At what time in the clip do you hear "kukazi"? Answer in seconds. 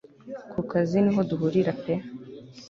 0.51-0.97